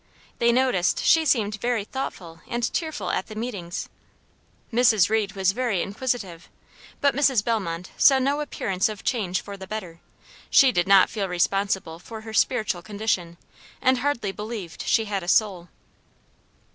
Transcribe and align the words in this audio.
They 0.39 0.51
noticed 0.51 1.05
she 1.05 1.27
seemed 1.27 1.61
very 1.61 1.83
thoughtful 1.83 2.41
and 2.47 2.63
tearful 2.73 3.11
at 3.11 3.27
the 3.27 3.35
meetings. 3.35 3.87
Mrs. 4.73 5.11
Reed 5.11 5.33
was 5.33 5.51
very 5.51 5.83
inquisitive; 5.83 6.49
but 7.01 7.15
Mrs. 7.15 7.43
Bellmont 7.45 7.91
saw 7.99 8.17
no 8.17 8.41
appearance 8.41 8.89
of 8.89 9.03
change 9.03 9.41
for 9.41 9.57
the 9.57 9.67
better. 9.67 9.99
She 10.49 10.71
did 10.71 10.87
not 10.87 11.11
feel 11.11 11.27
responsible 11.29 11.99
for 11.99 12.21
her 12.21 12.33
spiritual 12.33 12.81
culture, 12.81 13.37
and 13.79 13.99
hardly 13.99 14.31
believed 14.31 14.81
she 14.87 15.05
had 15.05 15.21
a 15.21 15.27
soul. 15.27 15.67